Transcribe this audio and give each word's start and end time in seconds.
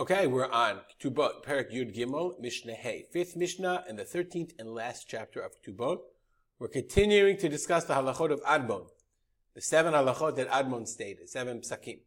Okay, 0.00 0.28
we're 0.28 0.48
on 0.48 0.82
Ketubot, 1.02 1.42
Perak 1.42 1.72
Yud 1.72 1.92
Gimel, 1.92 2.38
Mishnah 2.38 2.74
Hey, 2.74 3.06
fifth 3.10 3.34
Mishnah 3.34 3.82
and 3.88 3.98
the 3.98 4.04
thirteenth 4.04 4.52
and 4.56 4.72
last 4.72 5.08
chapter 5.08 5.40
of 5.40 5.50
Ketubot. 5.60 5.98
We're 6.60 6.68
continuing 6.68 7.36
to 7.38 7.48
discuss 7.48 7.82
the 7.82 7.94
halachot 7.94 8.30
of 8.30 8.40
Admon, 8.44 8.86
the 9.56 9.60
seven 9.60 9.94
halachot 9.94 10.36
that 10.36 10.48
Admon 10.50 10.86
stated, 10.86 11.28
seven 11.28 11.62
psakim. 11.62 11.98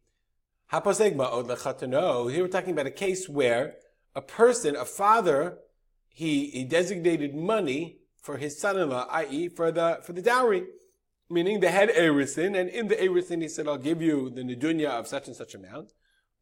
Lechatano. 0.72 2.32
Here 2.32 2.42
we're 2.42 2.48
talking 2.48 2.70
about 2.70 2.86
a 2.86 2.90
case 2.90 3.28
where 3.28 3.74
a 4.14 4.22
person, 4.22 4.74
a 4.74 4.86
father, 4.86 5.58
he, 6.08 6.46
he 6.46 6.64
designated 6.64 7.34
money 7.34 7.98
for 8.22 8.38
his 8.38 8.58
son-in-law, 8.58 9.06
i.e., 9.10 9.48
for 9.48 9.70
the 9.70 9.98
for 10.02 10.14
the 10.14 10.22
dowry, 10.22 10.64
meaning 11.28 11.60
the 11.60 11.68
head 11.68 11.90
erisin, 11.90 12.58
and 12.58 12.70
in 12.70 12.88
the 12.88 12.96
erisin 12.96 13.42
he 13.42 13.48
said, 13.48 13.68
"I'll 13.68 13.76
give 13.76 14.00
you 14.00 14.30
the 14.30 14.40
nedunya 14.40 14.88
of 14.88 15.06
such 15.06 15.26
and 15.26 15.36
such 15.36 15.54
amount." 15.54 15.92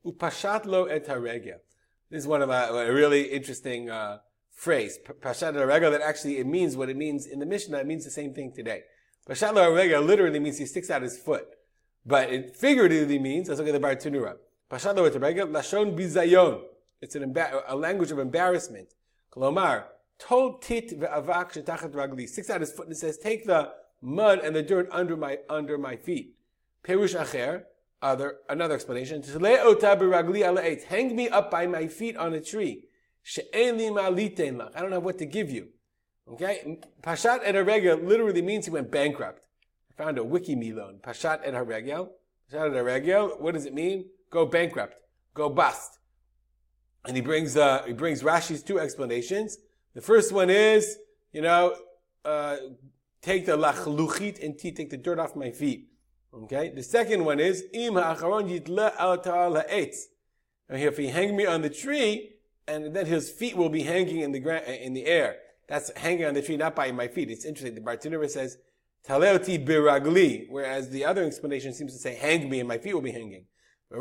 Upashat 0.05 0.64
lo 0.64 0.85
et. 0.85 1.07
This 1.07 2.23
is 2.23 2.27
one 2.27 2.43
of 2.43 2.50
a, 2.50 2.87
a 2.89 2.93
really 2.93 3.25
interesting 3.25 3.90
uh, 3.90 4.18
phrase. 4.50 4.99
Pashat 5.21 5.54
lo 5.54 5.90
that 5.90 6.00
actually 6.00 6.39
it 6.39 6.46
means 6.46 6.76
what 6.76 6.89
it 6.89 6.96
means 6.96 7.26
in 7.26 7.39
the 7.39 7.46
Mishnah. 7.46 7.79
It 7.79 7.86
means 7.86 8.04
the 8.04 8.11
same 8.11 8.32
thing 8.32 8.53
today. 8.54 8.82
Pashat 9.29 9.54
lo 9.54 10.00
literally 10.00 10.40
means 10.40 10.59
he 10.59 10.67
sticks 10.67 10.90
out 10.90 11.03
his 11.03 11.18
foot, 11.18 11.46
but 12.07 12.31
it 12.31 12.57
figuratively 12.57 13.18
means. 13.18 13.49
Let's 13.49 13.61
look 13.61 13.68
at 13.68 13.81
the 13.81 13.86
Bartenura. 13.86 14.36
Pashat 14.71 14.96
lo 14.96 15.04
et 15.04 15.13
haregel 15.13 15.50
lashon 15.50 15.96
bizayon. 15.96 16.62
It's 17.03 17.14
an 17.14 17.32
emba- 17.32 17.62
a 17.67 17.76
language 17.76 18.11
of 18.11 18.18
embarrassment. 18.18 18.95
Kolomar 19.32 19.85
told 20.18 20.62
tit 20.62 20.98
ve'avak 20.98 21.53
shetachat 21.53 21.93
ragli. 21.93 22.29
Sticks 22.29 22.48
out 22.51 22.61
his 22.61 22.73
foot 22.73 22.87
and 22.87 22.96
says, 22.96 23.18
"Take 23.18 23.46
the 23.46 23.73
mud 24.01 24.39
and 24.39 24.57
the 24.57 24.62
dirt 24.62 24.89
under 24.90 25.17
my 25.17 25.39
under 25.48 25.76
my 25.76 25.96
feet." 25.96 26.37
Perush 26.85 27.14
acher 27.14 27.64
other, 28.03 28.39
another 28.49 28.75
explanation. 28.75 29.22
Hang 29.22 31.17
me 31.17 31.29
up 31.29 31.50
by 31.50 31.67
my 31.67 31.86
feet 31.86 32.17
on 32.17 32.34
a 32.34 32.41
tree. 32.41 32.84
I 33.36 33.73
don't 34.81 34.92
have 34.92 35.03
what 35.03 35.19
to 35.19 35.27
give 35.27 35.51
you. 35.51 35.69
Okay? 36.33 36.78
Pashat 37.03 37.41
et 37.45 37.55
haregel 37.55 38.06
literally 38.06 38.43
means 38.43 38.67
he 38.67 38.71
went 38.71 38.91
bankrupt. 38.91 39.43
I 39.91 40.03
found 40.03 40.19
a 40.19 40.25
wiki 40.25 40.55
milon. 40.55 41.01
Pashat 41.01 41.41
et 41.45 41.55
haregel. 41.55 42.11
Pashat 42.51 42.71
et 42.71 42.75
haregel. 42.75 43.41
What 43.41 43.55
does 43.55 43.67
it 43.67 43.75
mean? 43.75 44.06
Go 44.31 44.47
bankrupt. 44.47 44.95
Go 45.34 45.51
bust. 45.51 45.98
And 47.05 47.17
he 47.17 47.23
brings, 47.23 47.56
uh, 47.56 47.83
he 47.87 47.93
brings 47.93 48.23
Rashi's 48.23 48.62
two 48.62 48.78
explanations. 48.78 49.59
The 49.95 50.01
first 50.01 50.33
one 50.33 50.51
is, 50.51 50.98
you 51.33 51.43
know, 51.43 51.75
uh, 52.25 52.56
take 53.23 53.47
the 53.47 53.56
lachluchit 53.56 54.43
and 54.45 54.59
take 54.59 54.91
the 54.91 54.97
dirt 54.97 55.19
off 55.19 55.34
my 55.34 55.51
feet. 55.51 55.90
Okay. 56.33 56.70
The 56.70 56.83
second 56.83 57.25
one 57.25 57.41
is 57.41 57.64
im 57.73 57.95
ha'acharon 57.95 58.48
yitle 58.48 58.92
al 58.98 59.19
ta'al 59.19 59.55
ha'etz. 59.55 60.06
If 60.69 60.97
he 60.97 61.09
hang 61.09 61.37
me 61.37 61.47
on 61.47 61.62
the 61.62 61.70
tree, 61.70 62.37
and 62.69 62.95
then 62.95 63.06
his 63.06 63.31
feet 63.31 63.56
will 63.56 63.69
be 63.69 63.83
hanging 63.83 64.20
in 64.20 64.33
the 64.33 64.39
gra- 64.39 64.62
uh, 64.67 64.70
in 64.70 64.95
the 64.95 65.06
air. 65.06 65.37
That's 65.69 65.91
hanging 65.97 66.25
on 66.25 66.34
the 66.34 66.42
tree, 66.42 66.56
not 66.56 66.77
by 66.77 66.92
my 66.92 67.09
feet. 67.09 67.31
It's 67.31 67.45
interesting. 67.45 67.75
The 67.75 67.81
Bartenura 67.81 68.31
says 68.31 68.59
taleoti 69.09 69.64
biragli, 69.64 70.47
whereas 70.48 70.91
the 70.91 71.05
other 71.05 71.25
explanation 71.25 71.72
seems 71.72 71.92
to 71.92 71.98
say 71.98 72.14
hang 72.14 72.48
me 72.48 72.61
and 72.61 72.69
my 72.69 72.78
feet 72.78 72.94
will 72.94 73.00
be 73.00 73.12
hanging. 73.12 73.47
He 73.92 73.98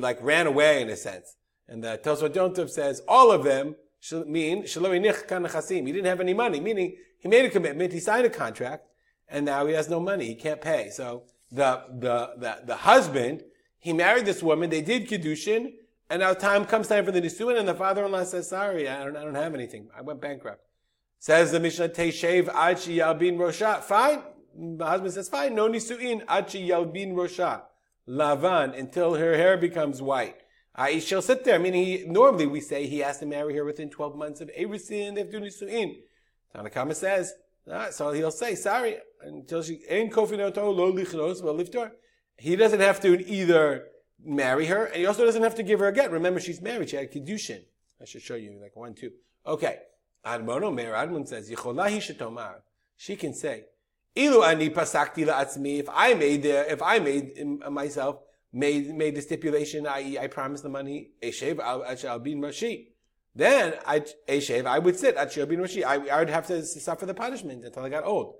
like 0.00 0.18
ran 0.22 0.46
away 0.46 0.82
in 0.82 0.88
a 0.88 0.96
sense. 0.96 1.36
And 1.68 1.84
the 1.84 2.00
Tosfot 2.02 2.70
says 2.70 3.02
all 3.06 3.30
of 3.30 3.44
them 3.44 3.76
mean 4.12 4.62
He 4.64 5.92
didn't 5.92 6.04
have 6.04 6.20
any 6.20 6.34
money, 6.34 6.60
meaning 6.60 6.96
he 7.18 7.28
made 7.28 7.44
a 7.44 7.50
commitment, 7.50 7.92
he 7.92 8.00
signed 8.00 8.26
a 8.26 8.30
contract, 8.30 8.86
and 9.28 9.46
now 9.46 9.66
he 9.66 9.74
has 9.74 9.88
no 9.88 10.00
money. 10.00 10.26
He 10.26 10.34
can't 10.34 10.60
pay. 10.60 10.90
So 10.90 11.24
the 11.50 11.84
the 11.88 12.34
the, 12.36 12.58
the 12.66 12.76
husband, 12.76 13.42
he 13.78 13.92
married 13.92 14.26
this 14.26 14.42
woman, 14.42 14.70
they 14.70 14.82
did 14.82 15.08
Kiddushin, 15.08 15.72
and 16.10 16.20
now 16.20 16.34
time 16.34 16.64
comes 16.64 16.88
time 16.88 17.04
for 17.04 17.12
the 17.12 17.20
Nisuin, 17.22 17.58
and 17.58 17.66
the 17.66 17.74
father-in-law 17.74 18.24
says, 18.24 18.48
sorry, 18.48 18.88
I 18.88 19.04
don't, 19.04 19.16
I 19.16 19.24
don't 19.24 19.34
have 19.34 19.54
anything. 19.54 19.88
I 19.96 20.02
went 20.02 20.20
bankrupt. 20.20 20.62
Says 21.18 21.52
the 21.52 21.60
Mishnah, 21.60 21.88
Teshev 21.88 22.48
Achi 22.54 22.98
Yalbin 22.98 23.36
Rosha. 23.36 23.82
Fine. 23.82 24.22
The 24.56 24.84
husband 24.86 25.14
says, 25.14 25.28
fine, 25.28 25.54
no 25.54 25.68
Nisuin, 25.68 26.22
Achi 26.28 26.68
Yalbin 26.68 27.14
Rosha. 27.14 27.62
Lavan, 28.06 28.78
until 28.78 29.14
her 29.14 29.34
hair 29.34 29.56
becomes 29.56 30.02
white. 30.02 30.43
Uh, 30.74 30.98
she'll 30.98 31.22
sit 31.22 31.44
there, 31.44 31.58
meaning 31.58 31.84
he, 31.84 32.04
normally 32.06 32.46
we 32.46 32.60
say 32.60 32.86
he 32.86 32.98
has 32.98 33.18
to 33.18 33.26
marry 33.26 33.54
her 33.54 33.64
within 33.64 33.88
12 33.88 34.16
months 34.16 34.40
of 34.40 34.50
Erusin, 34.58 35.14
do 35.30 35.40
Nisuin. 35.40 35.98
Tanna 36.52 36.70
Kamma 36.70 36.94
says, 36.94 37.32
ah, 37.70 37.88
so 37.90 38.12
he'll 38.12 38.30
say, 38.32 38.54
sorry, 38.56 38.96
until 39.22 39.62
she, 39.62 39.80
lo 39.88 40.06
lichnos 40.06 41.42
liftor. 41.42 41.92
He 42.36 42.56
doesn't 42.56 42.80
have 42.80 43.00
to 43.02 43.24
either 43.28 43.86
marry 44.24 44.66
her, 44.66 44.86
and 44.86 44.96
he 44.96 45.06
also 45.06 45.24
doesn't 45.24 45.42
have 45.42 45.54
to 45.54 45.62
give 45.62 45.78
her 45.78 45.88
a 45.88 45.92
get. 45.92 46.10
Remember, 46.10 46.40
she's 46.40 46.60
married, 46.60 46.90
she 46.90 46.96
had 46.96 47.12
Kiddushin. 47.12 47.62
I 48.00 48.04
should 48.04 48.22
show 48.22 48.34
you, 48.34 48.58
like 48.60 48.74
one, 48.74 48.94
two. 48.94 49.12
Okay. 49.46 49.78
Admon 50.26 50.62
omer 50.62 50.92
Admon 50.92 51.28
says, 51.28 51.50
Yicholahi 51.50 51.98
shetomar. 51.98 52.56
She 52.96 53.14
can 53.14 53.34
say, 53.34 53.64
Ilu 54.16 54.42
ani 54.42 54.70
pasakti 54.70 55.26
la'atzmi, 55.26 55.80
if 55.80 55.88
I 55.92 56.14
made 56.14 56.42
the, 56.42 56.70
if 56.70 56.82
I 56.82 56.98
made 56.98 57.36
myself, 57.70 58.18
made, 58.54 58.94
made 58.94 59.16
the 59.16 59.22
stipulation, 59.22 59.86
i.e., 59.86 60.18
I 60.18 60.28
promised 60.28 60.62
the 60.62 60.68
money, 60.68 61.10
Eshev 61.22 61.58
al 61.58 61.82
Rashi. 61.82 62.86
Then 63.34 63.74
I, 63.84 64.00
Eshev, 64.28 64.64
I 64.64 64.78
would 64.78 64.96
sit 64.96 65.16
Rashi. 65.16 65.84
I, 65.84 66.06
I 66.08 66.20
would 66.20 66.30
have 66.30 66.46
to 66.46 66.64
suffer 66.64 67.04
the 67.04 67.14
punishment 67.14 67.64
until 67.64 67.84
I 67.84 67.88
got 67.88 68.04
old. 68.04 68.36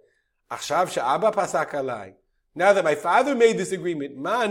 Now 2.57 2.73
that 2.73 2.85
my 2.85 2.95
father 2.95 3.35
made 3.35 3.59
this 3.59 3.73
agreement, 3.73 4.17
ma 4.17 4.47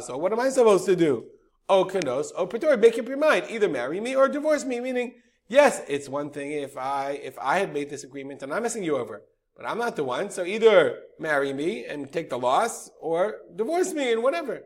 so 0.00 0.16
what 0.16 0.32
am 0.32 0.40
I 0.40 0.48
supposed 0.48 0.86
to 0.86 0.96
do? 0.96 1.26
O 1.68 1.84
kanos, 1.84 2.28
o 2.34 2.46
pretor, 2.46 2.76
make 2.76 2.98
up 2.98 3.08
your 3.08 3.18
mind. 3.18 3.46
Either 3.50 3.68
marry 3.68 4.00
me 4.00 4.16
or 4.16 4.28
divorce 4.28 4.64
me, 4.64 4.80
meaning, 4.80 5.16
yes, 5.48 5.82
it's 5.88 6.08
one 6.08 6.30
thing 6.30 6.52
if 6.52 6.78
I, 6.78 7.20
if 7.22 7.38
I 7.38 7.58
had 7.58 7.74
made 7.74 7.90
this 7.90 8.04
agreement 8.04 8.42
and 8.42 8.54
I'm 8.54 8.62
messing 8.62 8.84
you 8.84 8.96
over. 8.96 9.22
But 9.56 9.66
I'm 9.66 9.78
not 9.78 9.96
the 9.96 10.04
one, 10.04 10.30
so 10.30 10.44
either 10.44 11.00
marry 11.18 11.52
me 11.52 11.84
and 11.84 12.10
take 12.12 12.30
the 12.30 12.38
loss, 12.38 12.90
or 13.00 13.36
divorce 13.54 13.92
me 13.92 14.12
and 14.12 14.22
whatever. 14.22 14.62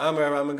Amar 0.00 0.30
Rabban 0.30 0.58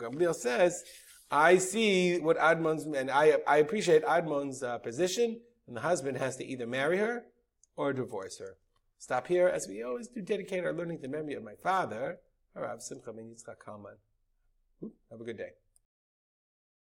Gamliel, 0.00 0.34
says, 0.34 0.84
I 1.28 1.58
see 1.58 2.20
what 2.20 2.36
Admon's, 2.36 2.86
and 2.86 3.10
I, 3.10 3.38
I 3.48 3.56
appreciate 3.56 4.04
Admon's 4.04 4.62
uh, 4.62 4.78
position, 4.78 5.40
and 5.66 5.76
the 5.76 5.80
husband 5.80 6.18
has 6.18 6.36
to 6.36 6.44
either 6.44 6.68
marry 6.68 6.98
her 6.98 7.24
or 7.76 7.92
divorce 7.92 8.38
her. 8.38 8.58
Stop 8.98 9.26
here, 9.26 9.48
as 9.48 9.66
we 9.68 9.82
always 9.82 10.06
do 10.06 10.22
dedicate 10.22 10.64
our 10.64 10.72
learning 10.72 10.98
to 10.98 11.02
the 11.02 11.08
memory 11.08 11.34
of 11.34 11.42
my 11.42 11.56
father, 11.60 12.20
Harav 12.56 12.80
Simcha 12.80 13.10
Yitzchak 13.10 13.58
Kalman. 13.64 13.96
Have 15.10 15.20
a 15.20 15.24
good 15.24 15.38
day. 15.38 15.50